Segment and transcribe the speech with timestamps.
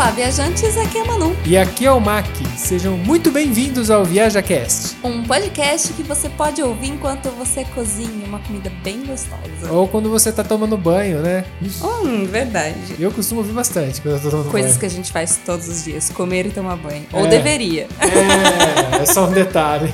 [0.00, 1.36] Olá, viajantes, aqui é a Manu.
[1.44, 2.24] E aqui é o Mac.
[2.56, 4.96] Sejam muito bem-vindos ao ViajaCast.
[5.04, 9.70] Um podcast que você pode ouvir enquanto você cozinha uma comida bem gostosa.
[9.70, 11.44] Ou quando você tá tomando banho, né?
[11.82, 12.96] Hum, verdade.
[12.98, 14.80] Eu costumo ouvir bastante quando eu tô tomando Coisas banho.
[14.80, 17.04] que a gente faz todos os dias, comer e tomar banho.
[17.12, 17.20] É.
[17.20, 17.86] Ou deveria.
[18.00, 19.92] É, é só um detalhe.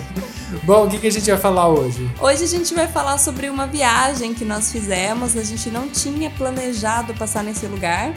[0.62, 2.08] Bom, o que, que a gente vai falar hoje?
[2.20, 5.36] Hoje a gente vai falar sobre uma viagem que nós fizemos.
[5.36, 8.14] A gente não tinha planejado passar nesse lugar.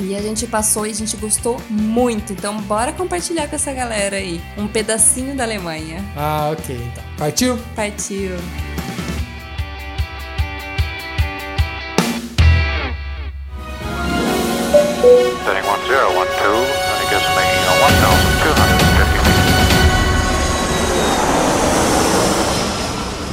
[0.00, 2.32] E a gente passou e a gente gostou muito.
[2.32, 4.40] Então bora compartilhar com essa galera aí.
[4.56, 6.04] Um pedacinho da Alemanha.
[6.16, 7.04] Ah, ok, então.
[7.16, 7.58] Partiu?
[7.74, 8.36] Partiu.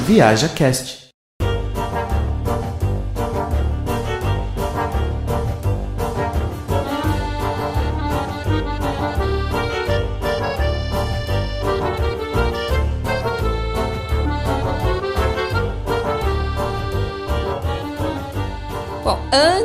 [0.05, 1.04] Setting 1012,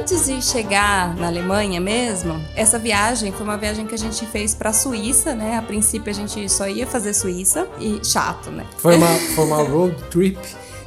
[0.01, 4.55] antes de chegar na Alemanha mesmo, essa viagem foi uma viagem que a gente fez
[4.55, 5.57] pra Suíça, né?
[5.59, 8.65] A princípio a gente só ia fazer Suíça e chato, né?
[8.79, 10.39] Foi uma, foi uma road trip.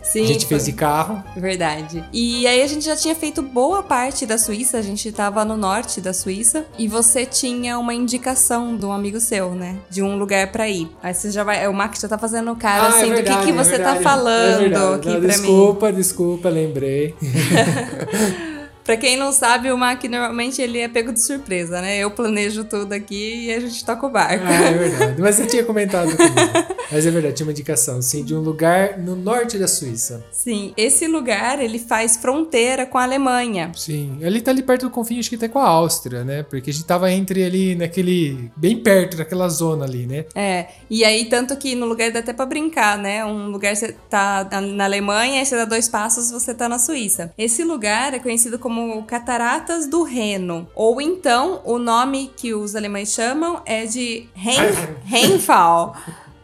[0.01, 1.23] Sim, a gente fez de carro.
[1.35, 2.03] Verdade.
[2.11, 5.55] E aí a gente já tinha feito boa parte da Suíça, a gente tava no
[5.57, 9.77] norte da Suíça e você tinha uma indicação de um amigo seu, né?
[9.89, 10.89] De um lugar pra ir.
[11.01, 13.13] Aí você já vai, o Max já tá fazendo cara Ah, assim é do que,
[13.15, 13.97] verdade, que é você verdade.
[13.97, 14.93] tá falando É verdade.
[14.95, 15.27] aqui Não, pra mim.
[15.27, 17.15] desculpa, desculpa, lembrei.
[18.83, 21.99] Pra quem não sabe, o Mac normalmente ele é pego de surpresa, né?
[21.99, 24.43] Eu planejo tudo aqui e a gente toca o barco.
[24.45, 25.21] Ah, é verdade.
[25.21, 26.35] Mas você tinha comentado comigo.
[26.91, 30.23] Mas é verdade, tinha uma indicação, sim, de um lugar no norte da Suíça.
[30.31, 33.71] Sim, esse lugar ele faz fronteira com a Alemanha.
[33.75, 36.43] Sim, ali tá ali perto do confim, acho que até com a Áustria, né?
[36.43, 38.51] Porque a gente tava entre ali naquele.
[38.55, 40.25] bem perto daquela zona ali, né?
[40.35, 43.25] É, e aí tanto que no lugar dá até pra brincar, né?
[43.25, 47.33] Um lugar você tá na- Alemanha, aí você dá dois passos, você tá na Suíça.
[47.37, 53.11] Esse lugar é conhecido como Cataratas do Reno, ou então o nome que os alemães
[53.13, 54.57] chamam é de Rein,
[55.05, 55.95] Rheinfall.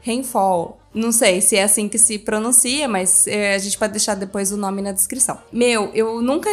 [0.01, 0.77] Rheinfall.
[0.93, 4.51] Não sei se é assim que se pronuncia, mas é, a gente pode deixar depois
[4.51, 5.37] o nome na descrição.
[5.51, 6.49] Meu, eu nunca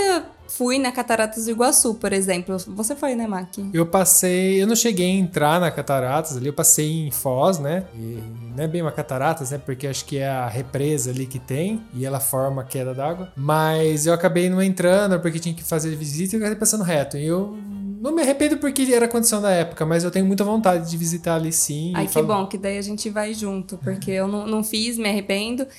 [0.48, 2.56] fui na Cataratas do Iguaçu, por exemplo.
[2.68, 3.48] Você foi, né, Mac?
[3.72, 4.62] Eu passei.
[4.62, 7.84] Eu não cheguei a entrar na Cataratas ali, eu passei em Foz, né?
[7.94, 8.22] E
[8.56, 9.58] não é bem uma cataratas, né?
[9.58, 13.32] Porque acho que é a represa ali que tem e ela forma a queda d'água.
[13.36, 17.16] Mas eu acabei não entrando porque tinha que fazer visita e eu acabei passando reto.
[17.16, 17.56] E eu
[18.06, 20.96] não me arrependo porque era a condição da época, mas eu tenho muita vontade de
[20.96, 21.92] visitar ali sim.
[21.94, 24.96] Ai, que falo- bom, que daí a gente vai junto, porque eu não, não fiz,
[24.98, 25.66] me arrependo.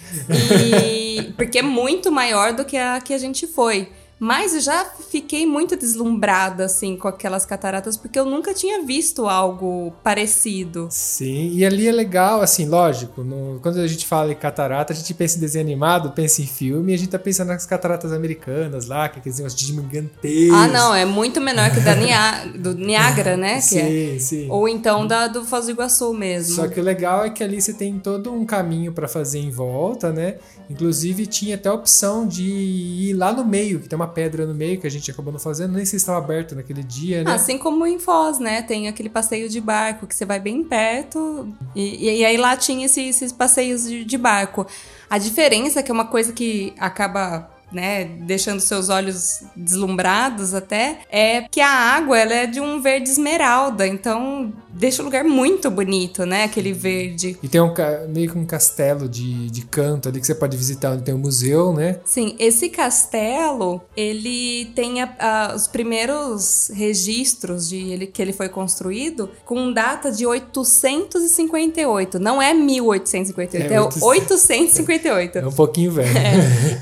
[0.64, 3.90] E porque é muito maior do que a que a gente foi.
[4.20, 9.28] Mas eu já fiquei muito deslumbrada, assim, com aquelas cataratas, porque eu nunca tinha visto
[9.28, 10.88] algo parecido.
[10.90, 14.96] Sim, e ali é legal, assim, lógico, no- quando a gente fala em catarata, a
[14.96, 18.12] gente pensa em desenho animado, pensa em filme, e a gente tá pensando nas cataratas
[18.12, 20.52] americanas lá, que é aqueles negócios gigantescos.
[20.58, 23.58] Ah, não, é muito menor que da Nia- do Niágara, né?
[23.58, 23.62] É.
[23.62, 24.48] Sim, sim.
[24.50, 26.56] Ou então da do Foz do Iguaçu mesmo.
[26.56, 29.52] Só que o legal é que ali você tem todo um caminho pra fazer em
[29.52, 30.38] volta, né?
[30.70, 34.54] Inclusive tinha até a opção de ir lá no meio, que tem uma pedra no
[34.54, 37.32] meio que a gente acabou não fazendo, nem se estava aberto naquele dia, né?
[37.32, 38.62] Assim como em Foz, né?
[38.62, 41.48] Tem aquele passeio de barco que você vai bem perto.
[41.76, 44.66] E, e aí lá tinha esse- esses passeios de, de barco.
[45.10, 47.52] A diferença, que é uma coisa que acaba.
[47.70, 53.10] Né, deixando seus olhos deslumbrados até, é que a água ela é de um verde
[53.10, 56.44] esmeralda, então deixa o lugar muito bonito, né?
[56.44, 57.38] Aquele verde.
[57.42, 57.74] E tem um
[58.10, 61.18] meio que um castelo de, de canto ali que você pode visitar, onde tem um
[61.20, 62.00] museu, né?
[62.06, 68.50] Sim, esse castelo, ele tem a- a- os primeiros registros de ele, que ele foi
[68.50, 72.20] construído com data de 858.
[72.20, 75.38] Não é 1858, é, É 858.
[75.40, 76.10] É um pouquinho velho.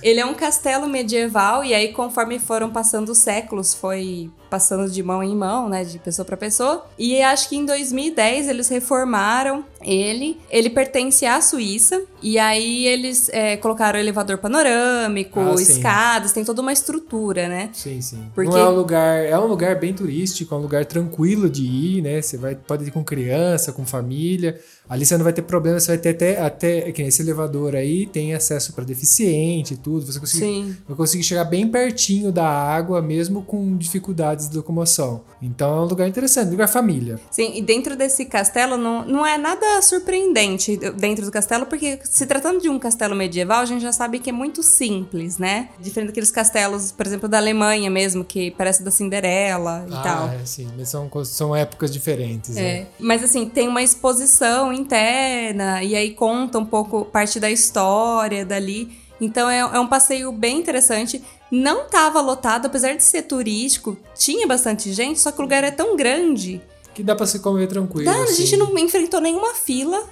[0.04, 5.02] Ele é um castelo medieval e aí conforme foram passando os séculos foi passando de
[5.04, 6.86] mão em mão, né, de pessoa para pessoa.
[6.98, 10.38] E acho que em 2010 eles reformaram ele.
[10.50, 16.62] Ele pertence à Suíça e aí eles é, colocaram elevador panorâmico, Ah, escadas, tem toda
[16.62, 17.70] uma estrutura, né?
[17.74, 18.24] Sim, sim.
[18.34, 21.64] Porque- Não é um lugar, é um lugar bem turístico, é um lugar tranquilo de
[21.64, 22.22] ir, né?
[22.22, 24.60] Você vai, pode ir com criança, com família.
[24.88, 28.06] Ali você não vai ter problema, você vai ter até, até que esse elevador aí
[28.06, 30.06] tem acesso para deficiente e tudo.
[30.06, 30.78] Você consegue, Sim.
[30.88, 35.24] vai conseguir chegar bem pertinho da água, mesmo com dificuldades de locomoção.
[35.42, 37.20] Então é um lugar interessante, um lugar família.
[37.32, 42.00] Sim, e dentro desse castelo não, não é nada nada surpreendente dentro do castelo, porque
[42.04, 45.70] se tratando de um castelo medieval, a gente já sabe que é muito simples, né?
[45.80, 50.30] Diferente daqueles castelos, por exemplo, da Alemanha mesmo, que parece da Cinderela e ah, tal.
[50.30, 52.56] É, sim, mas são, são épocas diferentes.
[52.56, 52.62] É.
[52.62, 52.88] Né?
[53.00, 59.04] Mas assim, tem uma exposição interna, e aí conta um pouco parte da história dali.
[59.20, 61.22] Então é, é um passeio bem interessante.
[61.52, 65.72] Não tava lotado, apesar de ser turístico, tinha bastante gente, só que o lugar é
[65.72, 66.62] tão grande.
[66.96, 68.06] Que dá pra se comer tranquilo.
[68.06, 68.32] Dá, assim.
[68.32, 70.04] a gente não enfrentou nenhuma fila.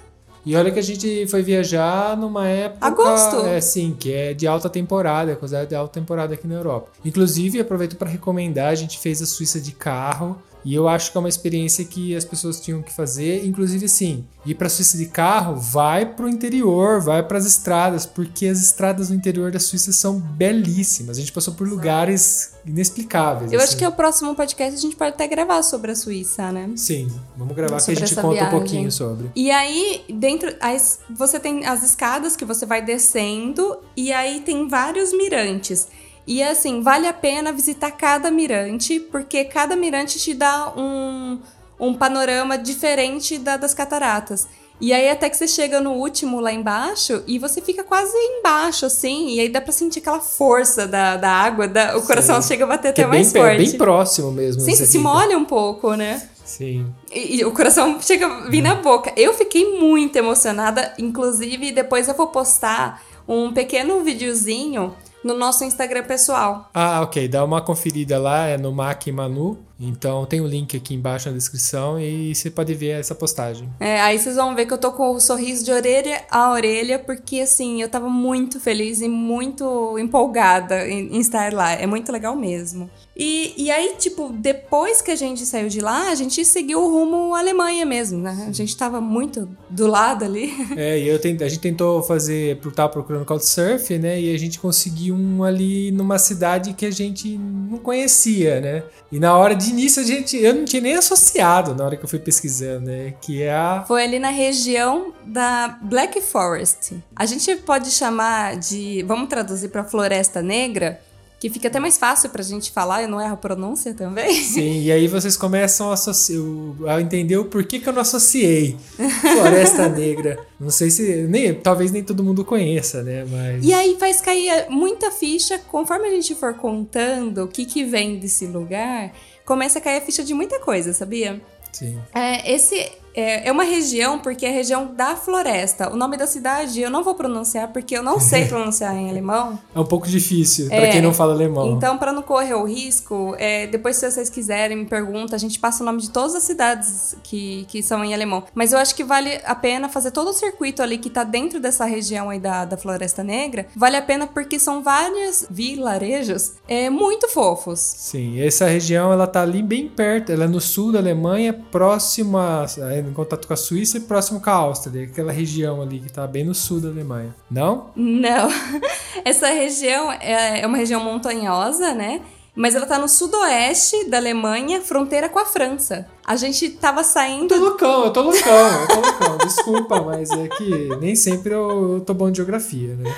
[0.46, 2.86] E olha que a gente foi viajar numa época.
[2.86, 3.46] Agosto.
[3.46, 6.90] É, sim, que é de alta temporada, é considerado de alta temporada aqui na Europa.
[7.02, 10.38] Inclusive, aproveito para recomendar: a gente fez a Suíça de carro.
[10.64, 14.24] E eu acho que é uma experiência que as pessoas tinham que fazer, inclusive assim,
[14.46, 18.46] ir para a Suíça de carro, vai para o interior, vai para as estradas, porque
[18.46, 21.18] as estradas no interior da Suíça são belíssimas.
[21.18, 23.52] A gente passou por lugares inexplicáveis.
[23.52, 23.68] Eu assim.
[23.68, 26.70] acho que é o próximo podcast a gente pode até gravar sobre a Suíça, né?
[26.76, 28.48] Sim, vamos gravar Sobre que a gente conta viagem.
[28.48, 29.30] um pouquinho sobre.
[29.34, 30.54] E aí, dentro.
[30.60, 35.88] As, você tem as escadas que você vai descendo, e aí tem vários mirantes.
[36.26, 41.38] E assim, vale a pena visitar cada mirante, porque cada mirante te dá um,
[41.78, 44.46] um panorama diferente da, das cataratas.
[44.80, 48.84] E aí até que você chega no último lá embaixo e você fica quase embaixo,
[48.86, 52.48] assim, e aí dá pra sentir aquela força da, da água, da- o coração Sim.
[52.48, 53.56] chega a bater Que até é bem, mais forte.
[53.70, 54.60] bem próximo mesmo.
[54.62, 55.04] Sim, você se fica.
[55.04, 56.28] molha um pouco, né?
[56.44, 56.86] Sim.
[57.12, 59.12] E, e o coração chega a vir na boca.
[59.16, 64.94] Eu fiquei muito emocionada, inclusive depois eu vou postar um pequeno videozinho
[65.24, 66.70] no nosso Instagram pessoal.
[66.74, 67.26] Ah, ok.
[67.26, 69.58] Dá uma conferida lá, é no Mac Manu.
[69.78, 73.68] Então tem o link aqui embaixo na descrição e você pode ver essa postagem.
[73.80, 76.98] É, aí vocês vão ver que eu tô com o sorriso de orelha a orelha,
[76.98, 81.72] porque assim, eu tava muito feliz e muito empolgada em, em estar lá.
[81.72, 82.88] É muito legal mesmo.
[83.16, 86.90] E, e aí, tipo, depois que a gente saiu de lá, a gente seguiu o
[86.90, 88.46] rumo à Alemanha mesmo, né?
[88.48, 90.52] A gente tava muito do lado ali.
[90.76, 94.20] É, e eu tent- a gente tentou fazer, tava procurando Couchsurf, né?
[94.20, 98.82] E a gente conseguiu um ali numa cidade que a gente não conhecia, né?
[99.12, 102.04] E na hora de início a gente, eu não tinha nem associado na hora que
[102.04, 103.14] eu fui pesquisando, né?
[103.20, 106.96] Que é a Foi ali na região da Black Forest.
[107.14, 109.02] A gente pode chamar de.
[109.02, 111.00] Vamos traduzir para Floresta Negra,
[111.44, 114.32] que fica até mais fácil pra gente falar, eu não erro a pronúncia também.
[114.32, 118.78] Sim, e aí vocês começam a, a entender o porquê que eu não associei
[119.20, 120.38] Floresta Negra.
[120.58, 121.26] Não sei se.
[121.28, 123.26] Nem, talvez nem todo mundo conheça, né?
[123.30, 123.62] Mas.
[123.62, 128.18] E aí faz cair muita ficha, conforme a gente for contando o que, que vem
[128.18, 129.12] desse lugar,
[129.44, 131.42] começa a cair a ficha de muita coisa, sabia?
[131.70, 131.98] Sim.
[132.14, 135.92] É, esse é, é uma região, porque é a região da floresta.
[135.92, 139.58] O nome da cidade eu não vou pronunciar, porque eu não sei pronunciar em alemão.
[139.74, 141.72] É um pouco difícil pra É, quem não fala alemão.
[141.72, 145.58] Então, para não correr o risco, é, depois se vocês quiserem, me pergunta, a gente
[145.58, 148.44] passa o nome de todas as cidades que, que são em alemão.
[148.54, 151.60] Mas eu acho que vale a pena fazer todo o circuito ali que tá dentro
[151.60, 153.66] dessa região aí da, da Floresta Negra.
[153.76, 157.78] Vale a pena porque são vários vilarejos é, muito fofos.
[157.80, 162.38] Sim, essa região ela tá ali bem perto, ela é no sul da Alemanha, próximo
[162.38, 166.00] a, é, em contato com a Suíça e próximo com a Áustria, aquela região ali
[166.00, 167.34] que tá bem no sul da Alemanha.
[167.50, 167.90] Não?
[167.96, 168.48] Não.
[169.24, 172.20] Essa região é, é uma região montanhosa, né?
[172.56, 176.06] Mas ela tá no sudoeste da Alemanha, fronteira com a França.
[176.24, 179.38] A gente tava Eu tô saindo loucão, eu tô loucão, eu tô loucão.
[179.38, 183.12] Desculpa, mas é que nem sempre eu, eu tô bom de geografia, né?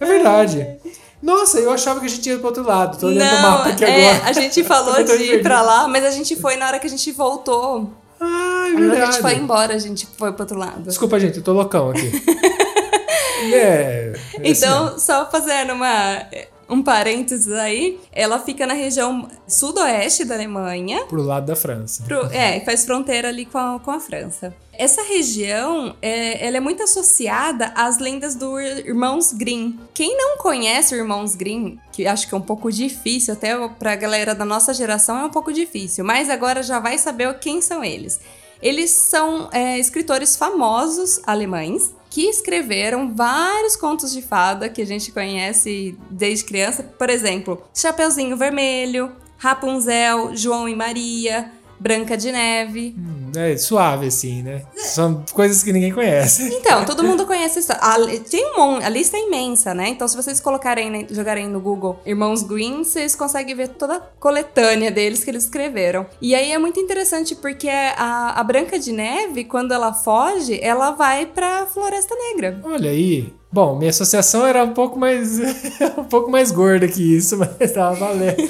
[0.00, 0.66] É verdade.
[1.22, 2.98] Nossa, eu achava que a gente ia pro outro lado.
[2.98, 4.28] Tô olhando o mapa aqui é, agora.
[4.28, 6.90] a gente falou de ir pra lá, mas a gente foi na hora que a
[6.90, 7.88] gente voltou.
[8.72, 9.12] É hora que a verdade.
[9.12, 10.82] gente foi embora, a gente foi pro outro lado.
[10.82, 12.10] Desculpa, gente, eu tô loucão aqui.
[13.52, 14.12] é.
[14.34, 16.22] é Então, só fazendo uma,
[16.68, 21.04] um parênteses aí, ela fica na região sudoeste da Alemanha.
[21.06, 22.02] pro lado da França.
[22.04, 24.54] Pro- é, faz fronteira ali com a, com a França.
[24.74, 29.74] Essa região, é, ela é muito associada às lendas do Ir- Irmãos Grimm.
[29.92, 33.94] Quem não conhece o Irmãos Grimm, que acho que é um pouco difícil, até pra
[33.94, 37.84] galera da nossa geração é um pouco difícil, mas agora já vai saber quem são
[37.84, 38.18] eles.
[38.62, 45.10] Eles são é, escritores famosos alemães que escreveram vários contos de fada que a gente
[45.10, 46.82] conhece desde criança.
[46.82, 51.50] Por exemplo, Chapeuzinho Vermelho, Rapunzel, João e Maria,
[51.82, 52.94] Branca de Neve.
[52.96, 54.62] Hum, É suave, assim, né?
[54.76, 56.54] São coisas que ninguém conhece.
[56.54, 57.72] Então, todo mundo conhece isso.
[57.72, 57.96] A,
[58.30, 59.88] tem um mon- a lista é imensa, né?
[59.88, 64.90] Então, se vocês colocarem, jogarem no Google Irmãos Green, vocês conseguem ver toda a coletânea
[64.90, 66.06] deles que eles escreveram.
[66.20, 70.92] E aí é muito interessante porque a, a Branca de Neve, quando ela foge, ela
[70.92, 72.60] vai pra Floresta Negra.
[72.64, 73.32] Olha aí.
[73.52, 75.38] Bom, minha associação era um pouco mais
[75.98, 78.36] um pouco mais gorda que isso, mas tava valendo.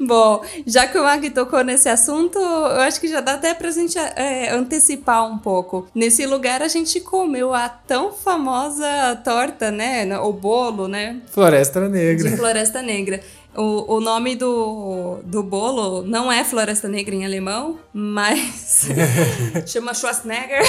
[0.00, 3.70] Bom, já que o Mark tocou nesse assunto, eu acho que já dá até pra
[3.70, 5.86] gente é, antecipar um pouco.
[5.94, 8.86] Nesse lugar a gente comeu a tão famosa
[9.24, 10.18] torta, né?
[10.18, 11.20] O bolo, né?
[11.30, 12.30] Floresta Negra.
[12.30, 13.20] De Floresta Negra.
[13.54, 18.88] O, o nome do, do bolo não é Floresta Negra em alemão, mas
[19.66, 20.62] chama Schwarzenegger.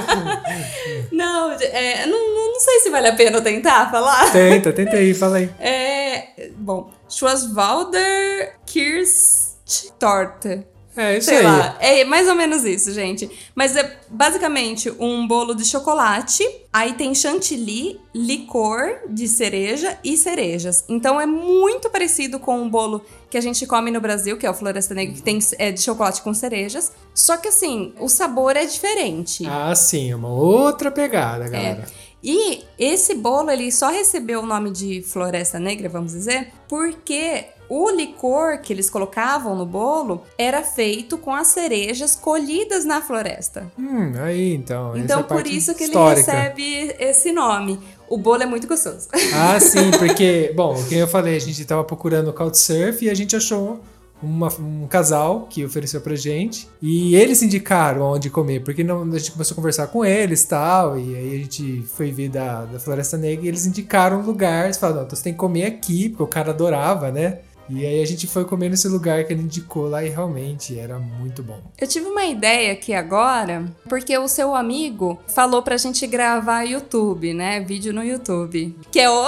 [1.12, 4.32] não, é, não, não sei se vale a pena tentar falar.
[4.32, 5.48] Tenta, tenta aí, fala aí.
[5.60, 10.64] É, bom, Schwarzwalder Kirschtorte.
[10.96, 11.44] É isso Sei aí.
[11.44, 13.30] lá, é mais ou menos isso, gente.
[13.54, 20.84] Mas é basicamente um bolo de chocolate, aí tem chantilly, licor de cereja e cerejas.
[20.88, 24.50] Então é muito parecido com o bolo que a gente come no Brasil, que é
[24.50, 26.92] o Floresta Negra, que tem é, de chocolate com cerejas.
[27.14, 29.46] Só que assim, o sabor é diferente.
[29.46, 31.86] Ah, sim, é uma outra pegada, galera.
[32.22, 37.88] E esse bolo, ele só recebeu o nome de Floresta Negra, vamos dizer, porque o
[37.88, 43.70] licor que eles colocavam no bolo era feito com as cerejas colhidas na floresta.
[43.78, 44.94] Hum, aí então.
[44.94, 46.30] é Então, a por isso que histórica.
[46.30, 47.78] ele recebe esse nome.
[48.08, 49.08] O bolo é muito gostoso.
[49.32, 53.14] Ah, sim, porque, bom, o que eu falei, a gente tava procurando Couchsurf e a
[53.14, 53.80] gente achou
[54.22, 59.18] uma- um casal que ofereceu pra gente e eles indicaram onde comer, porque não, a
[59.18, 62.78] gente começou a conversar com eles tal, e aí a gente foi ver da, da
[62.78, 66.08] Floresta Negra e eles indicaram um lugar, falaram, não, então você tem que comer aqui,
[66.08, 67.38] porque o cara adorava, né?
[67.72, 70.98] E aí a gente foi comer nesse lugar que ele indicou lá e realmente era
[70.98, 71.60] muito bom.
[71.80, 77.32] Eu tive uma ideia aqui agora, porque o seu amigo falou pra gente gravar YouTube,
[77.32, 77.60] né?
[77.60, 78.74] Vídeo no YouTube.
[78.90, 79.24] Que é o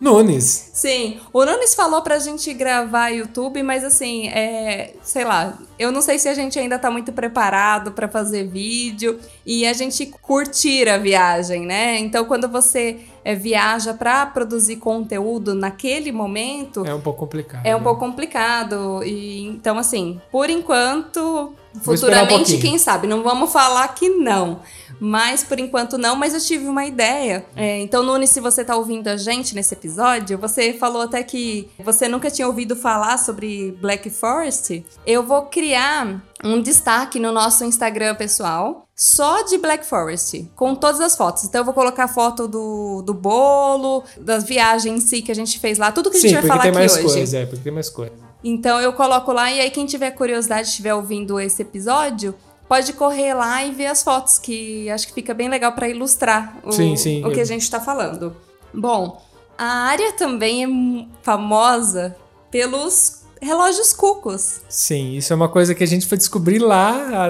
[0.00, 0.70] Nunes!
[0.72, 6.00] Sim, o Nunes falou pra gente gravar YouTube, mas assim, é, sei lá, eu não
[6.00, 10.88] sei se a gente ainda tá muito preparado pra fazer vídeo e a gente curtir
[10.88, 11.98] a viagem, né?
[11.98, 17.66] Então, quando você é, viaja pra produzir conteúdo naquele momento, É um pouco complicado.
[17.66, 17.84] é um né?
[17.84, 19.02] pouco complicado.
[19.04, 22.60] E então, assim, por enquanto, um futuramente, pouquinho.
[22.60, 23.06] quem sabe?
[23.06, 24.60] Não vamos falar que não.
[25.02, 27.46] Mas por enquanto não, mas eu tive uma ideia.
[27.56, 31.70] É, então, Nunes, se você tá ouvindo a gente nesse episódio, você falou até que
[31.82, 34.84] você nunca tinha ouvido falar sobre Black Forest.
[35.06, 41.00] Eu vou criar um destaque no nosso Instagram pessoal só de Black Forest, com todas
[41.00, 41.44] as fotos.
[41.44, 45.58] Então eu vou colocar foto do, do bolo, das viagens em si que a gente
[45.58, 47.14] fez lá, tudo que a gente Sim, vai porque falar tem aqui mais hoje.
[47.14, 48.12] coisa, é, porque tem mais coisa.
[48.44, 52.34] Então eu coloco lá e aí quem tiver curiosidade, estiver ouvindo esse episódio,
[52.68, 56.58] pode correr lá e ver as fotos que acho que fica bem legal para ilustrar
[56.62, 58.36] o, Sim, sim, o que eu- a gente está falando.
[58.74, 59.22] Bom,
[59.56, 60.62] a área também
[61.10, 62.14] é famosa
[62.50, 64.60] pelos relógios cucos.
[64.68, 67.28] Sim, isso é uma coisa que a gente foi descobrir lá,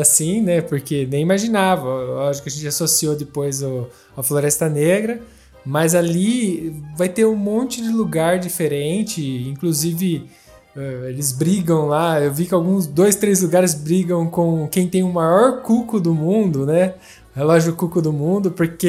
[0.00, 0.60] assim, né?
[0.60, 1.88] Porque nem imaginava.
[1.88, 3.86] Lógico que a gente associou depois o,
[4.16, 5.20] a Floresta Negra,
[5.64, 10.28] mas ali vai ter um monte de lugar diferente, inclusive.
[10.76, 15.02] eh, eles brigam lá, eu vi que alguns dois, três lugares brigam com quem tem
[15.02, 16.94] o maior cuco do mundo, né?
[17.34, 18.88] Relógio cuco do mundo, porque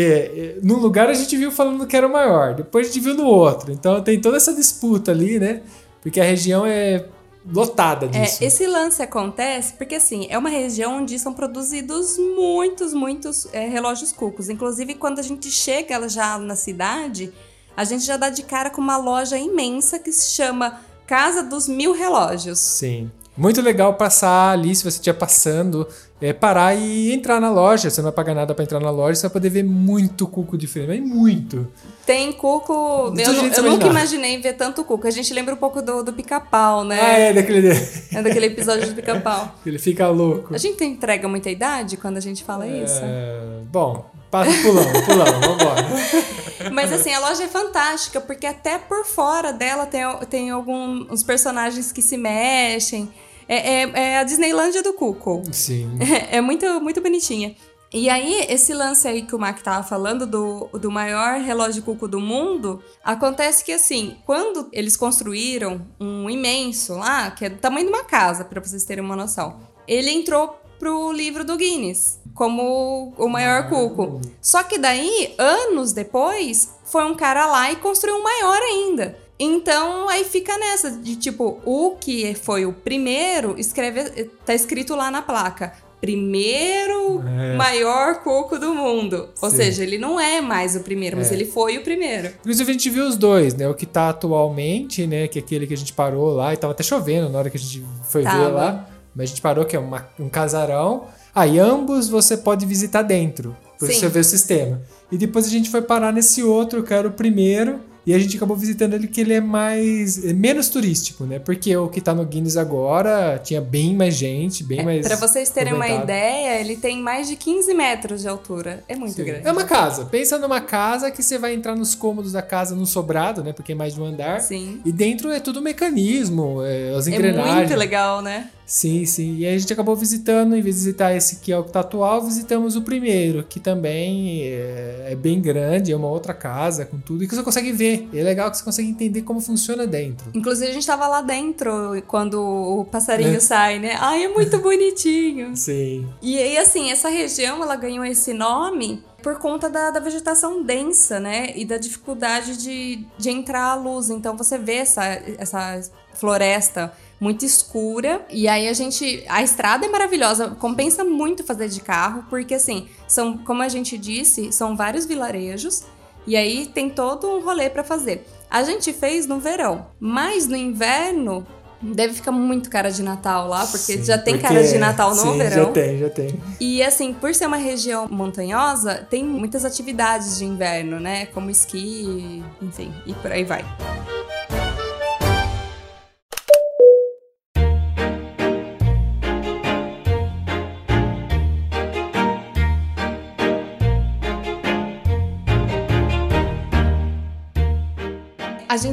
[0.57, 3.13] eh, num lugar a gente viu falando que era o maior, depois a gente viu
[3.15, 3.71] no outro.
[3.71, 5.61] Então tem toda essa disputa ali, né?
[6.01, 7.05] Porque a região é
[7.45, 8.43] lotada É, disso.
[8.43, 14.11] esse lance acontece porque, assim, é uma região onde são produzidos muitos, muitos é, relógios
[14.11, 14.49] cucos.
[14.49, 17.31] Inclusive, quando a gente chega já na cidade,
[17.75, 21.67] a gente já dá de cara com uma loja imensa que se chama Casa dos
[21.67, 22.59] Mil Relógios.
[22.59, 23.09] Sim.
[23.37, 25.87] Muito legal passar ali, se você estiver passando,
[26.21, 27.89] é, parar e entrar na loja.
[27.89, 30.57] Você não vai pagar nada pra entrar na loja, você vai poder ver muito cuco
[30.57, 31.67] diferente, mas muito.
[32.05, 33.13] Tem cuco.
[33.17, 33.89] Eu, eu nunca imaginar.
[33.89, 35.07] imaginei ver tanto cuco.
[35.07, 36.99] A gente lembra um pouco do, do pica-pau, né?
[36.99, 37.69] Ah, é, daquele.
[38.11, 39.55] É daquele episódio do pica-pau.
[39.65, 40.53] Ele fica louco.
[40.53, 42.99] A gente entrega muita idade quando a gente fala isso?
[43.03, 45.88] É, bom, passa pulão, pulão, vambora.
[46.73, 51.91] Mas assim, a loja é fantástica, porque até por fora dela tem, tem alguns personagens
[51.91, 53.09] que se mexem.
[53.49, 55.41] É, é- é a Disneylândia do Cuco.
[55.51, 55.97] Sim.
[56.31, 57.55] É muito, muito bonitinha.
[57.91, 62.07] E aí, esse lance aí que o Mac tava falando do, do maior relógio cuco
[62.07, 67.87] do mundo, acontece que assim, quando eles construíram um imenso lá, que é do tamanho
[67.87, 73.11] de uma casa, pra vocês terem uma noção, ele entrou pro livro do Guinness como
[73.17, 74.21] o maior cuco.
[74.39, 79.17] Só que daí, anos depois, foi um cara lá e construiu um maior ainda.
[79.39, 85.10] Então aí fica nessa de tipo, o que foi o primeiro, escreve, tá escrito lá
[85.10, 85.72] na placa.
[86.01, 87.55] Primeiro É.
[87.55, 89.29] maior coco do mundo.
[89.41, 89.55] Ou Sim.
[89.58, 91.36] seja, ele não é mais o primeiro, mas É.
[91.36, 92.29] ele foi o primeiro.
[92.41, 93.67] Inclusive a gente viu os dois, né?
[93.67, 95.27] O que tá atualmente, né?
[95.27, 97.58] Que é aquele que a gente parou lá e tava até chovendo na hora que
[97.58, 98.50] a gente foi ver Tava.
[98.50, 98.89] lá.
[99.15, 101.05] Mas a gente parou, que é uma- um casarão.
[101.34, 103.55] Aí ambos você pode visitar dentro.
[103.77, 103.96] Pra Sim.
[103.96, 104.81] você ver o sistema.
[105.12, 107.79] E depois a gente foi parar nesse outro, que era o primeiro.
[108.09, 110.25] E a gente acabou visitando ele que ele é mais.
[110.25, 111.37] é menos turístico, né?
[111.37, 115.05] Porque o que tá no Guinness agora tinha bem mais gente, bem mais.
[115.07, 118.83] Pra vocês terem uma ideia, ele tem mais de 15 metros de altura.
[118.87, 119.25] É muito Sim.
[119.25, 119.47] grande.
[119.47, 120.05] É uma casa.
[120.05, 123.53] Pensa numa casa que você vai entrar nos cômodos da casa no sobrado, né?
[123.53, 124.41] Porque é mais de um andar.
[124.41, 124.81] Sim.
[124.83, 127.55] E dentro é tudo mecanismo, é, as É engrenagens.
[127.57, 128.49] muito legal, né?
[128.65, 129.37] Sim, sim.
[129.37, 131.79] E a gente acabou visitando, em vez de visitar esse que é o que tá
[131.79, 136.99] atual, visitamos o primeiro, que também é, é bem grande, é uma outra casa com
[136.99, 137.98] tudo, e que você consegue ver.
[138.11, 140.29] E é legal que você consegue entender como funciona dentro.
[140.33, 143.39] Inclusive, a gente tava lá dentro quando o passarinho É.
[143.39, 143.95] sai, né?
[143.99, 145.55] Ai, é muito bonitinho.
[145.55, 146.07] Sim.
[146.21, 151.19] E aí, assim, essa região, ela ganhou esse nome por conta da, da vegetação densa,
[151.19, 151.51] né?
[151.55, 154.09] E da dificuldade de, de entrar a luz.
[154.09, 155.03] Então, você vê essa,
[155.37, 155.81] essa
[156.13, 158.25] floresta muito escura.
[158.29, 159.23] E aí, a gente...
[159.27, 160.51] A estrada é maravilhosa.
[160.51, 165.83] Compensa muito fazer de carro, porque, assim, são, como a gente disse, são vários vilarejos.
[166.29, 168.25] E aí, tem todo um rolê pra fazer.
[168.50, 171.45] A gente fez no verão, mas no inverno...
[171.81, 175.12] Deve ficar muito cara de Natal lá, porque Sim, já tem porque- cara de Natal
[175.15, 175.63] no sim, verão.
[175.67, 176.36] Já tem, já tem.
[176.59, 181.27] E assim, por ser uma região montanhosa, tem muitas atividades de inverno, né?
[181.27, 183.63] Como esqui, enfim, e por aí vai.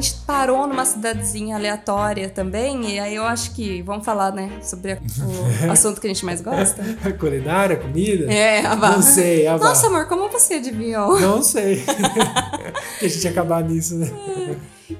[0.01, 4.93] Gente parou numa cidadezinha aleatória também, e aí eu acho que vamos falar, né, sobre
[4.93, 4.97] a-
[5.67, 6.81] o assunto que a gente mais gosta.
[7.19, 8.31] Culinária, comida?
[8.31, 8.91] É, a Vá.
[8.91, 9.69] Não sei, a Vá.
[9.69, 11.19] Nossa, amor, como você adivinhou?
[11.19, 11.83] Não sei.
[12.99, 14.07] que a gente ia acabar nisso, né?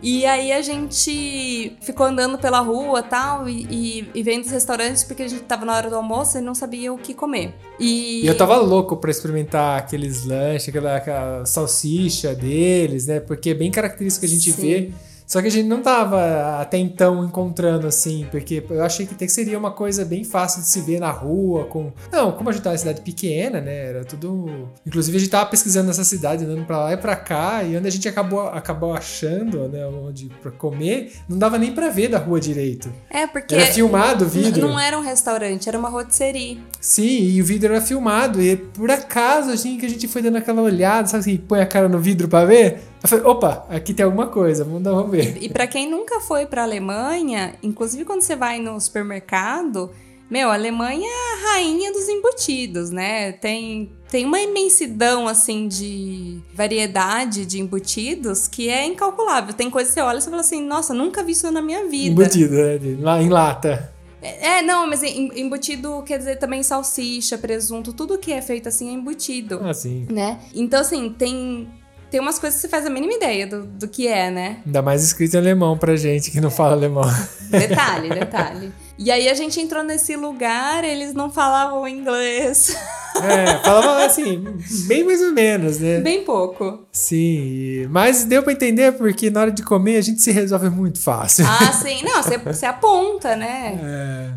[0.02, 5.04] E aí a gente ficou andando pela rua tal, e, e, e vendo os restaurantes,
[5.04, 7.54] porque a gente tava na hora do almoço e não sabia o que comer.
[7.80, 13.20] E, E eu tava louco pra experimentar aqueles lanches, aquela, aquela salsicha deles, né?
[13.20, 14.62] Porque é bem característico que a gente Sim.
[14.62, 14.92] vê.
[15.28, 19.26] Só que a gente não tava até então encontrando assim, porque eu achei que até
[19.26, 21.92] que seria uma coisa bem fácil de se ver na rua, com.
[22.10, 23.88] Não, como a gente tá em cidade pequena, né?
[23.90, 24.70] Era tudo.
[24.86, 27.88] Inclusive a gente tava pesquisando nessa cidade, andando pra lá e pra cá, e onde
[27.88, 29.86] a gente acabou, acabou achando, né?
[29.86, 32.90] Onde pra comer, não dava nem pra ver da rua direito.
[33.10, 34.66] É, porque Era filmado o vidro.
[34.66, 36.64] não era um restaurante, era uma rotisserie.
[36.80, 38.42] Sim, e o vidro era filmado.
[38.42, 41.66] E por acaso, assim, que a gente foi dando aquela olhada, sabe assim, põe a
[41.66, 42.80] cara no vidro pra ver?
[43.04, 45.38] Eu falei, opa, aqui tem alguma coisa, vamos dar, vamos ver.
[45.42, 49.92] E pra quem nunca foi pra Alemanha, inclusive quando você vai no supermercado,
[50.30, 53.32] meu, a Alemanha é a rainha dos embutidos, né?
[53.34, 59.54] Tem, tem uma imensidão, assim, de variedade de embutidos que é incalculável.
[59.54, 61.88] Tem coisa que você olha e você fala assim, nossa, nunca vi isso na minha
[61.88, 62.12] vida.
[62.24, 63.22] Embutido, né?
[63.22, 63.94] em lata.
[64.22, 68.90] É, não, mas em- embutido quer dizer também salsicha, presunto, tudo que é feito assim
[68.90, 70.08] é embutido, Assim.
[70.12, 70.40] né?
[70.56, 71.70] Então, assim, tem,
[72.10, 74.62] tem umas coisas que você faz a mínima ideia do, do que é, né?
[74.66, 77.04] Ainda mais escrito em alemão pra gente que não fala alemão.
[77.50, 78.72] Detalhe, detalhe.
[78.98, 82.76] E aí a gente entrou nesse lugar, eles não falavam inglês.
[83.24, 84.44] É, falava assim,
[84.88, 86.00] bem mais ou menos, né?
[86.00, 86.86] Bem pouco.
[86.92, 91.02] Sim, mas deu pra entender porque na hora de comer a gente se resolve muito
[91.02, 91.46] fácil.
[91.48, 92.04] Ah, sim.
[92.04, 93.80] Não, você, você aponta, né?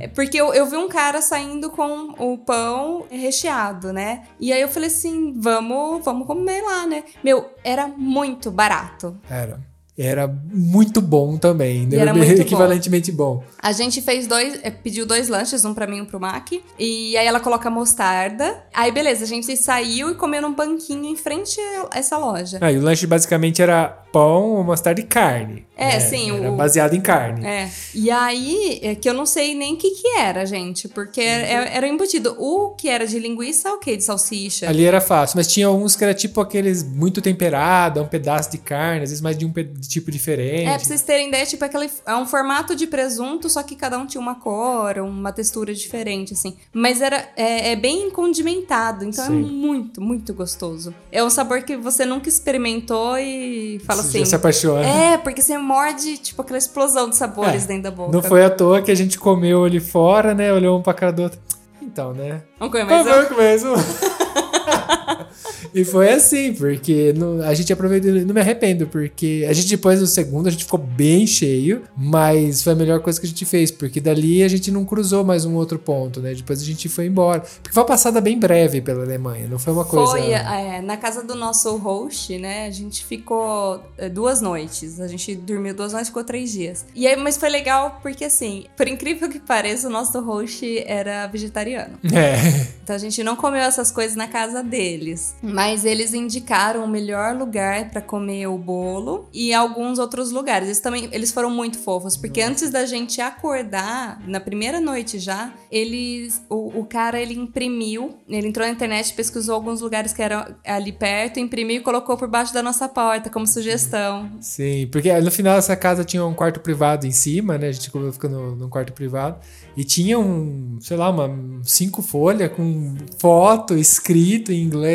[0.01, 0.05] É.
[0.05, 4.23] É Porque eu, eu vi um cara saindo com o pão recheado, né?
[4.39, 7.05] E aí eu falei assim, vamos, vamos comer lá, né?
[7.23, 9.17] Meu, era muito barato.
[9.29, 9.61] Era.
[10.03, 11.99] Era muito bom também, né?
[11.99, 12.41] era muito bom.
[12.43, 13.45] equivalentemente bom.
[13.61, 16.53] A gente fez dois, eh, pediu dois lanches, um pra mim e um pro Mac.
[16.79, 18.63] E aí ela coloca mostarda.
[18.73, 21.61] Aí beleza, a gente saiu e comeu num banquinho em frente
[21.91, 22.59] a essa loja.
[22.61, 25.67] Ah, e o lanche basicamente era pão, mostarda e carne.
[25.77, 26.01] É, né?
[26.01, 27.45] sim, Era o- baseado em carne.
[27.47, 27.69] É.
[27.95, 31.69] E aí, é que eu não sei nem o que que era, gente, porque era,
[31.69, 32.35] era embutido.
[32.39, 34.69] O que era de linguiça, ok, de salsicha.
[34.69, 38.59] Ali era fácil, mas tinha uns que era tipo aqueles muito temperado, um pedaço de
[38.59, 40.69] carne, às vezes mais de um pe- de tipo diferente.
[40.69, 43.99] É, pra vocês terem ideia, tipo, aquele, é um formato de presunto, só que cada
[43.99, 46.57] um tinha uma cor, uma textura diferente, assim.
[46.73, 49.35] Mas era, é, é bem condimentado, então é Sim.
[49.35, 50.95] muito, muito gostoso.
[51.11, 54.19] É um sabor que você nunca experimentou e fala Você assim...
[54.21, 54.87] já se apaixona.
[54.87, 58.13] É, porque você morde, tipo, aquela explosão de sabores É, dentro da boca.
[58.13, 60.53] Não foi à toa que a gente comeu ali fora, né?
[60.53, 61.41] Olhou um pra cara do outro.
[61.83, 62.43] Então, né?
[62.61, 63.11] Vamos comer mais um?
[63.11, 63.75] Vamos mesmo.
[65.75, 70.07] E foi assim, porque a gente aproveitou, não me arrependo, porque a gente depois no
[70.07, 73.71] segundo a gente ficou bem cheio, mas foi a melhor coisa que a gente fez,
[73.71, 76.35] porque dali a gente não cruzou mais um outro ponto, né?
[76.35, 77.41] Depois a gente foi embora.
[77.41, 80.13] Porque foi uma passada bem breve pela Alemanha, não foi uma coisa.
[80.13, 82.67] Foi, é, na casa do nosso host, né?
[82.67, 85.01] A gente ficou é, duas noites.
[85.01, 86.85] A gente dormiu duas noites, ficou três dias.
[86.95, 91.27] E aí, mas foi legal porque, assim, por incrível que pareça, o nosso host era
[91.27, 91.99] vegetariano.
[92.13, 92.67] É.
[92.83, 95.00] Então a gente não comeu essas coisas na casa dele.
[95.01, 95.35] Deles.
[95.43, 100.69] Mas eles indicaram o melhor lugar pra comer o bolo e alguns outros lugares.
[100.69, 105.53] Eles também eles foram muito fofos, porque antes da gente acordar, na primeira noite já,
[105.71, 110.45] eles o, o cara ele imprimiu, ele entrou na internet, pesquisou alguns lugares que eram
[110.65, 114.31] ali perto, imprimiu e colocou por baixo da nossa porta como sugestão.
[114.41, 117.69] Sim, porque no final essa casa tinha um quarto privado em cima, né?
[117.69, 119.39] A gente ficou no, num quarto privado.
[119.77, 121.31] E tinha um, sei lá, uma
[121.63, 124.90] cinco folhas com foto escrito em inglês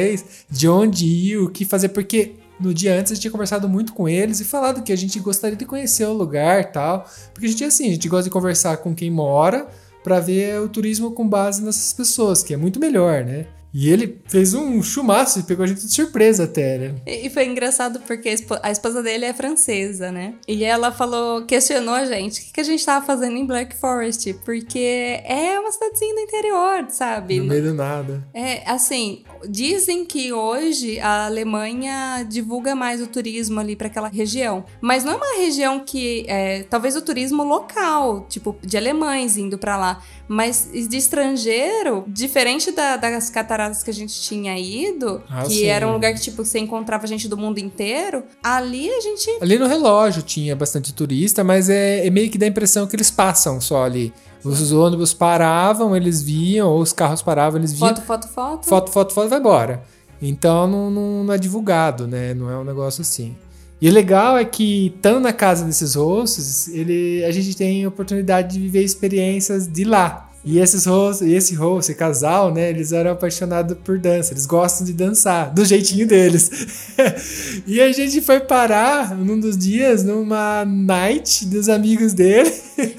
[0.50, 3.94] de onde ir, o que fazer, porque no dia antes a gente tinha conversado muito
[3.94, 7.06] com eles e falado que a gente gostaria de conhecer o lugar tal.
[7.34, 9.68] Porque a gente é assim, a gente gosta de conversar com quem mora
[10.04, 13.48] para ver o turismo com base nessas pessoas, que é muito melhor, né?
[13.78, 16.96] E ele fez um chumaço e pegou a gente de surpresa até, né?
[17.06, 20.36] E foi engraçado porque a espo- a esposa dele é francesa, né?
[20.48, 23.76] E ela falou, questionou a gente o que, que a gente tava fazendo em Black
[23.76, 27.38] Forest, porque é uma cidadezinha do interior, sabe?
[27.40, 28.26] No meio do nada.
[28.34, 34.64] É, assim, dizem que hoje a Alemanha divulga mais o turismo ali para aquela região.
[34.80, 36.24] Mas não é uma região que.
[36.30, 40.02] É, talvez o turismo local, tipo, de alemães indo para lá.
[40.28, 45.66] Mas de estrangeiro, diferente da- das cataratas que a gente tinha ido, Ah, que sim.
[45.66, 49.30] era um lugar que, tipo, você encontrava gente do mundo inteiro, ali a gente.
[49.42, 52.96] Ali no relógio tinha bastante turista, mas é, é meio que dá a impressão que
[52.96, 54.14] eles passam só ali.
[54.44, 57.88] Os ônibus paravam, eles viam, ou os carros paravam, eles viam.
[57.90, 58.66] Foto, foto, foto.
[58.68, 59.84] foto, foto, foto, vai embora.
[60.22, 62.34] Então não, não- não é divulgado, né?
[62.34, 63.36] Não é um negócio assim.
[63.82, 67.88] E o legal é que, estando na casa desses hosts, ele, a gente tem a
[67.90, 70.25] oportunidade de viver experiências de lá.
[70.46, 72.70] E esses hosts, esse host, esse casal, né?
[72.70, 74.32] Eles eram apaixonados por dança.
[74.32, 76.94] Eles gostam de dançar, do jeitinho deles.
[77.66, 82.54] e a gente foi parar num dos dias numa night dos amigos dele.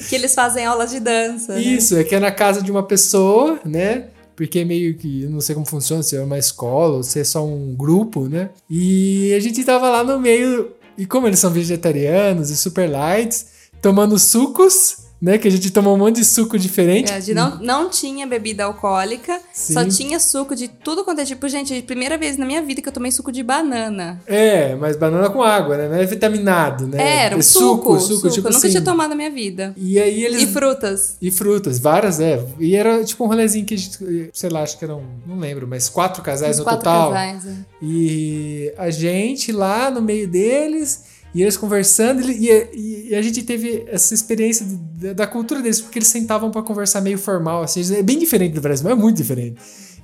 [0.09, 1.54] Que eles fazem aula de dança.
[1.54, 1.61] né?
[1.61, 4.06] Isso, é que é na casa de uma pessoa, né?
[4.35, 7.24] Porque meio que, eu não sei como funciona, se é uma escola ou se é
[7.24, 8.50] só um grupo, né?
[8.68, 13.46] E a gente tava lá no meio, e como eles são vegetarianos e super lights,
[13.80, 15.38] tomando sucos, né?
[15.38, 17.11] Que a gente tomou um monte de suco diferente.
[17.12, 19.72] É, não, não tinha bebida alcoólica, Sim.
[19.74, 21.48] só tinha suco de tudo quanto é tipo.
[21.48, 24.20] Gente, é primeira vez na minha vida que eu tomei suco de banana.
[24.26, 25.88] É, mas banana com água, né?
[25.88, 26.98] Não é vitaminado, né?
[27.00, 28.70] É, era um é suco, suco, suco, tipo eu nunca assim.
[28.70, 29.72] tinha tomado na minha vida.
[29.76, 30.42] E aí eles.
[30.42, 31.16] E frutas.
[31.20, 32.44] E frutas, várias, é.
[32.59, 35.66] E era tipo um rolezinho que a gente, sei lá, acho que eram, não lembro,
[35.66, 37.12] mas quatro casais Uns no quatro total.
[37.12, 37.46] casais.
[37.46, 37.55] é.
[37.83, 41.05] E a gente lá no meio deles,
[41.37, 45.81] e eles conversando, e, e- e a gente teve essa experiência de- da cultura deles,
[45.81, 49.01] porque eles sentavam pra conversar meio formal, assim, é bem diferente do Brasil, mas é
[49.01, 49.57] muito diferente.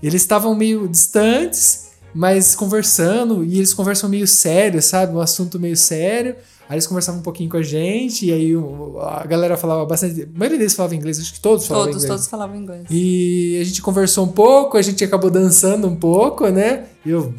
[0.03, 5.15] Eles estavam meio distantes, mas conversando, e eles conversam meio sério, sabe?
[5.17, 6.37] Um assunto meio sério.
[6.69, 8.53] Aí eles conversavam um pouquinho com a gente, e aí
[9.01, 10.23] a galera falava bastante.
[10.23, 12.19] A maioria deles falava inglês, acho que todos falavam Todos, inglês.
[12.21, 12.85] todos falavam inglês.
[12.91, 16.85] E a gente conversou um pouco, a gente acabou dançando um pouco, né?
[17.05, 17.33] Eu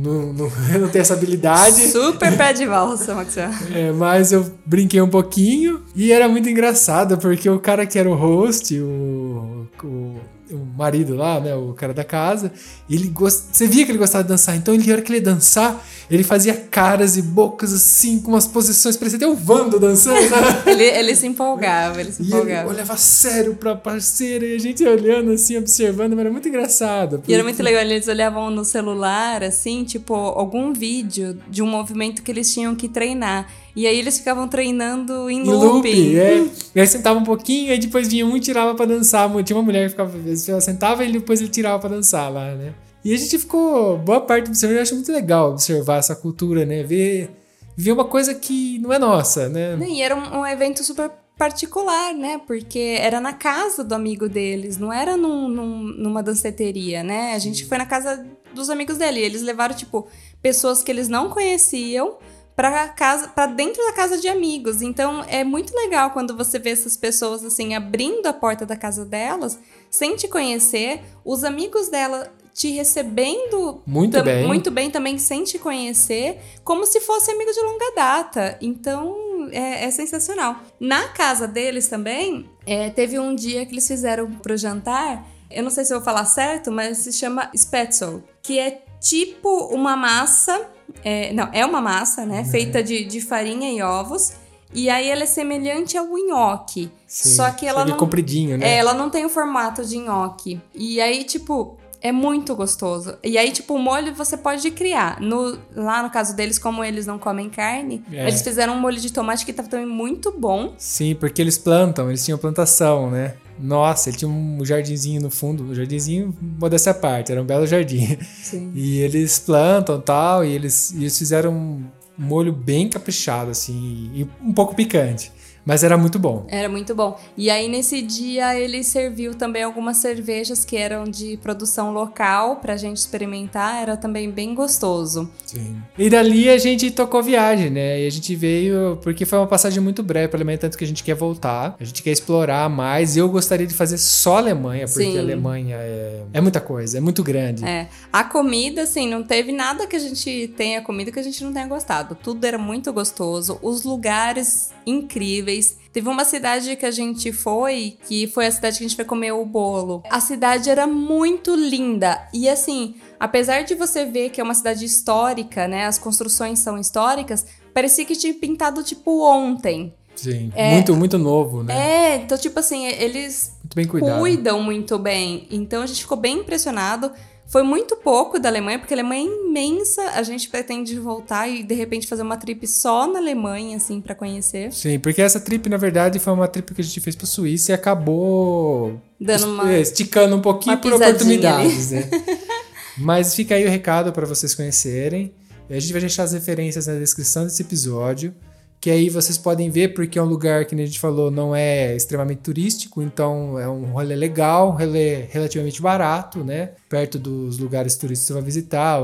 [0.00, 3.50] não, não, eu não tenho essa habilidade, Super pé de valsa, Maxwell.
[3.74, 5.82] é, mas eu brinquei um pouquinho.
[5.94, 10.16] E era muito engraçado, porque o cara que era o host, o, o,
[10.52, 11.54] o marido lá, né?
[11.54, 12.52] O cara da casa,
[12.88, 13.44] ele gost...
[13.52, 14.56] você via que ele gostava de dançar.
[14.56, 18.32] Então, ele, na hora que ele ia dançar, ele fazia caras e bocas assim, com
[18.32, 20.62] umas posições, parecia até o Vando dançando, né?
[20.66, 22.68] Ele, ele se empolgava, ele se E ele empolgava.
[22.68, 27.22] olhava sério pra parceira e a gente olhando assim, observando, mas era muito engraçado.
[27.26, 31.66] E era porque- muito legal, eles olhavam no celular, assim, tipo, algum vídeo de um
[31.66, 33.48] movimento que eles tinham que treinar.
[33.74, 35.66] E aí eles ficavam treinando em Em looping.
[35.74, 36.46] loop, é.
[36.74, 39.30] E aí sentava um pouquinho, aí depois vinha um e tirava pra dançar.
[39.44, 40.12] Tinha uma mulher que ficava,
[40.48, 42.74] ela sentava e depois ele tirava pra dançar lá, né?
[43.04, 46.82] E a gente ficou, boa parte observando, eu acho muito legal observar essa cultura, né?
[46.82, 47.30] Ver,
[47.76, 49.78] ver uma coisa que não é nossa, né?
[49.88, 52.38] E era um, um evento super particular, né?
[52.46, 57.32] Porque era na casa do amigo deles, não era num, num- numa danceteria, né?
[57.34, 59.20] A gente foi na casa dos amigos dele.
[59.20, 60.06] e Eles levaram, tipo,
[60.42, 62.18] pessoas que eles não conheciam
[62.60, 64.82] pra casa para dentro da casa de amigos.
[64.82, 69.04] Então é muito legal quando você vê essas pessoas assim abrindo a porta da casa
[69.04, 69.58] delas
[69.90, 74.46] sem te conhecer, os amigos dela te recebendo Muito bem.
[74.46, 78.58] muito bem também sem te conhecer, como se fosse amigo de longa data.
[78.60, 80.56] Então é, é sensacional.
[80.78, 85.26] Na casa deles também, é, teve um dia que eles fizeram pro jantar.
[85.50, 89.48] Eu não sei se eu vou falar certo, mas se chama Spätzle, que é tipo
[89.74, 90.68] uma massa.
[91.04, 92.44] É, não, é uma massa, né?
[92.44, 94.32] Feita de, de farinha e ovos.
[94.72, 96.90] E aí ela é semelhante ao nhoque.
[97.06, 97.96] Sim, Só que ela não.
[97.96, 98.68] compridinho, né?
[98.68, 100.60] É, ela não tem o formato de nhoque.
[100.74, 103.18] E aí, tipo, É muito gostoso.
[103.22, 105.20] E aí, tipo, o molho você pode criar.
[105.20, 108.22] No, lá no caso deles, como eles não comem carne, É.
[108.26, 110.72] eles fizeram um molho de tomate que tava também muito bom.
[110.78, 113.34] Sim, porque eles plantam, eles tinham plantação, né?
[113.60, 117.66] Nossa, ele tinha um jardinzinho no fundo, um jardinzinho, modéstia à parte, era um belo
[117.66, 118.18] jardim.
[118.42, 118.72] Sim.
[118.74, 121.84] E eles plantam e tal, e eles, e eles fizeram um
[122.16, 125.32] molho bem caprichado, assim, e um pouco picante.
[125.64, 126.46] Mas era muito bom.
[126.48, 127.18] Era muito bom.
[127.36, 132.76] E aí, nesse dia, ele serviu também algumas cervejas que eram de produção local pra
[132.76, 133.82] gente experimentar.
[133.82, 135.30] Era também bem gostoso.
[135.44, 135.76] Sim.
[135.98, 138.00] E dali a gente tocou viagem, né?
[138.00, 140.86] E a gente veio porque foi uma passagem muito breve para Alemanha, tanto que a
[140.86, 143.16] gente quer voltar, a gente quer explorar mais.
[143.16, 145.18] Eu gostaria de fazer só Alemanha, porque Sim.
[145.18, 147.64] a Alemanha é, é muita coisa, é muito grande.
[147.64, 147.88] É.
[148.12, 151.52] A comida, assim, não teve nada que a gente tenha comido que a gente não
[151.52, 152.14] tenha gostado.
[152.14, 153.58] Tudo era muito gostoso.
[153.62, 155.78] Os lugares incríveis.
[155.92, 159.04] Teve uma cidade que a gente foi, que foi a cidade que a gente foi
[159.04, 160.02] comer o bolo.
[160.08, 162.28] A cidade era muito linda.
[162.32, 165.86] E assim, apesar de você ver que é uma cidade histórica, né?
[165.86, 169.92] As construções são históricas, parecia que tinha pintado tipo ontem.
[170.14, 170.52] Sim.
[170.54, 170.74] É.
[170.74, 171.74] Muito, muito novo, né?
[171.74, 173.88] É, então, tipo assim, eles Muito
[174.18, 175.46] cuidam muito bem.
[175.50, 177.10] Então a gente ficou bem impressionado.
[177.50, 180.02] Foi muito pouco da Alemanha, porque a Alemanha é imensa.
[180.14, 184.14] A gente pretende voltar e de repente fazer uma trip só na Alemanha, assim, pra
[184.14, 184.72] conhecer.
[184.72, 187.72] Sim, porque essa trip, na verdade, foi uma trip que a gente fez pra Suíça
[187.72, 192.08] e acabou Dando uma- es- esticando um pouquinho por oportunidades, né?
[192.96, 195.32] Mas fica aí o recado para vocês conhecerem.
[195.68, 198.34] A gente vai deixar as referências na descrição desse episódio.
[198.80, 201.94] Que aí vocês podem ver, porque é um lugar que a gente falou, não é
[201.94, 206.70] extremamente turístico, então é um rolê legal, rolê relativamente barato, né?
[206.88, 208.98] Perto dos lugares turísticos que você vai visitar,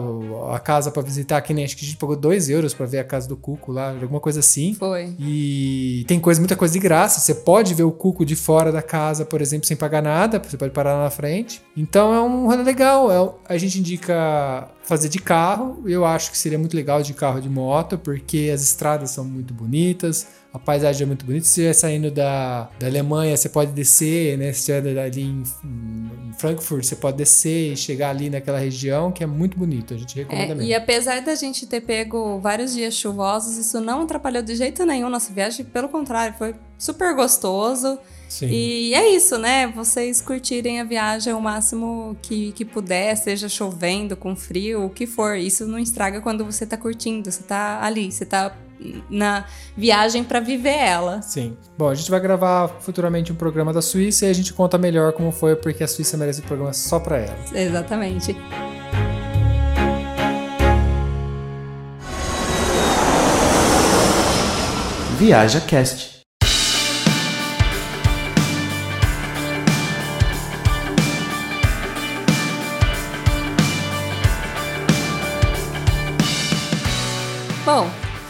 [0.51, 2.99] a casa para visitar, que nem acho que a gente pagou 2 euros para ver
[3.01, 4.75] a casa do Cuco lá, alguma coisa assim.
[4.75, 5.15] Foi.
[5.19, 7.21] E tem coisa, muita coisa de graça.
[7.21, 10.43] Você pode ver o cuco de fora da casa, por exemplo, sem pagar nada.
[10.43, 11.61] Você pode parar lá na frente.
[11.77, 13.13] Então é um rolê legal.
[13.13, 15.83] É a gente indica fazer de carro.
[15.87, 19.53] Eu acho que seria muito legal de carro de moto, porque as estradas são muito
[19.53, 20.27] bonitas.
[20.53, 21.45] A paisagem é muito bonita.
[21.45, 24.53] Se você estiver saindo da, da Alemanha, você pode descer, né?
[24.55, 29.23] Se estiver ali em, em Frankfurt, você pode descer e chegar ali naquela região, que
[29.23, 29.93] é muito bonito.
[29.93, 30.63] A gente recomenda É, mesmo.
[30.71, 35.11] e apesar da gente ter pego vários dias chuvosos, isso não atrapalhou de jeito nenhum
[35.11, 35.63] nossa viagem.
[35.67, 37.99] Pelo contrário, foi super gostoso.
[38.29, 38.49] Sim.
[38.49, 39.67] E é isso, né?
[39.69, 45.07] Vocês curtirem a viagem o máximo que, que puder, seja chovendo, com frio, o que
[45.07, 45.37] for.
[45.37, 48.55] Isso não estraga quando você tá curtindo, você tá ali, você tá
[49.09, 51.23] na viagem pra viver ela.
[51.23, 51.57] Sim.
[51.79, 55.13] Bom, a gente vai gravar futuramente um programa da Suíça e a gente conta melhor
[55.13, 57.39] como foi, porque a Suíça merece um programa só pra ela.
[57.55, 58.37] Exatamente.
[65.19, 66.16] Viaja Cast.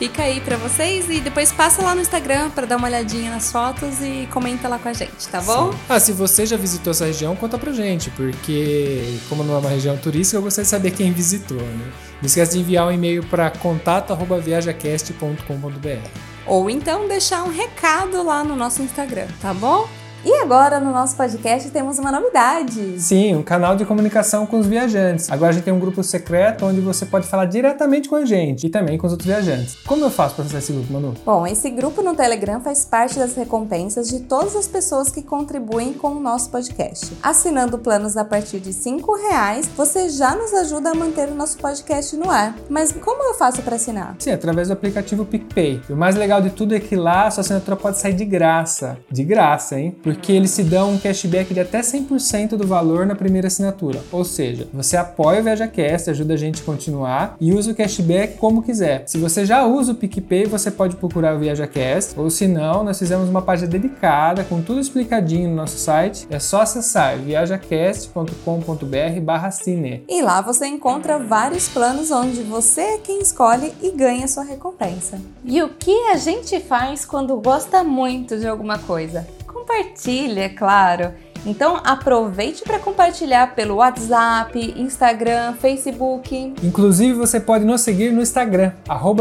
[0.07, 3.51] Fica aí pra vocês e depois passa lá no Instagram pra dar uma olhadinha nas
[3.51, 5.73] fotos e comenta lá com a gente, tá bom?
[5.73, 5.79] Sim.
[5.89, 9.71] Ah, se você já visitou essa região, conta pra gente, porque como não é uma
[9.71, 11.91] região turística, eu gostaria de saber quem visitou, né?
[12.21, 16.09] Não esquece de enviar um e-mail para contato@viajacast.com.br.
[16.47, 19.89] Ou então deixar um recado lá no nosso Instagram, tá bom?
[20.27, 23.01] E agora no nosso podcast temos uma novidade.
[23.01, 25.31] Sim, um canal de comunicação com os viajantes.
[25.31, 28.67] Agora a gente tem um grupo secreto onde você pode falar diretamente com a gente
[28.67, 29.77] e também com os outros viajantes.
[29.87, 31.15] Como eu faço para acessar esse grupo, Manu?
[31.25, 35.93] Bom, esse grupo no Telegram faz parte das recompensas de todas as pessoas que contribuem
[35.93, 37.17] com o nosso podcast.
[37.23, 41.57] Assinando planos a partir de R$ reais, você já nos ajuda a manter o nosso
[41.59, 42.53] podcast no ar.
[42.69, 44.17] Mas como eu faço para assinar?
[44.19, 45.83] Sim, através do aplicativo PicPay.
[45.89, 48.25] E o mais legal de tudo é que lá a sua assinatura pode sair de
[48.25, 48.99] graça.
[49.09, 49.97] De graça, hein?
[50.03, 54.01] Porque eles te dão um cashback de até 100% do valor na primeira assinatura.
[54.13, 58.39] Ou seja, você apoia o ViajaCast, ajuda a gente a continuar e usa o cashback
[58.39, 59.05] como quiser.
[59.07, 62.19] Se você já usa o PicPay, você pode procurar o ViajaCast.
[62.19, 66.27] Ou se não, nós fizemos uma página dedicada com tudo explicadinho no nosso site.
[66.31, 70.05] É só acessar viajacast.com.br barra cine.
[70.09, 75.21] E lá você encontra vários planos onde você é quem escolhe e ganha sua recompensa.
[75.45, 79.27] E o que a gente faz quando gosta muito de alguma coisa?
[79.67, 81.13] Compartilha, é claro.
[81.45, 86.55] Então aproveite para compartilhar pelo WhatsApp, Instagram, Facebook.
[86.63, 88.73] Inclusive, você pode nos seguir no Instagram,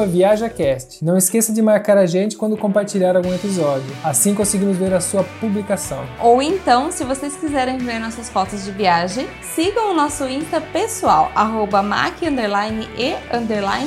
[0.05, 1.03] ViajaCast.
[1.03, 3.86] Não esqueça de marcar a gente quando compartilhar algum episódio.
[4.03, 6.03] Assim conseguimos ver a sua publicação.
[6.19, 11.31] Ou então, se vocês quiserem ver nossas fotos de viagem, sigam o nosso Insta pessoal,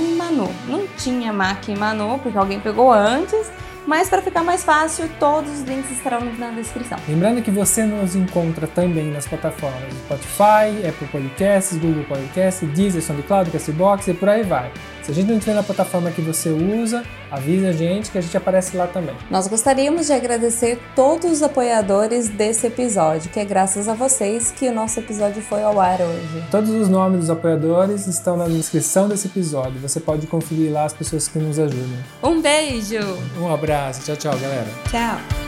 [0.01, 0.49] e manu.
[0.69, 3.51] Não tinha mac e manu, porque alguém pegou antes,
[3.89, 6.99] mas para ficar mais fácil, todos os links estarão na descrição.
[7.09, 13.51] Lembrando que você nos encontra também nas plataformas Spotify, Apple Podcasts, Google Podcasts, Deezer, SoundCloud,
[13.51, 14.71] Castbox e por aí vai.
[15.09, 18.21] Se a gente não estiver na plataforma que você usa, avisa a gente que a
[18.21, 19.17] gente aparece lá também.
[19.31, 24.69] Nós gostaríamos de agradecer todos os apoiadores desse episódio, que é graças a vocês que
[24.69, 26.45] o nosso episódio foi ao ar hoje.
[26.51, 29.81] Todos os nomes dos apoiadores estão na descrição desse episódio.
[29.81, 32.05] Você pode conferir lá as pessoas que nos ajudam.
[32.23, 33.01] Um beijo!
[33.41, 34.69] Um abraço, tchau, tchau, galera.
[34.91, 35.48] Tchau!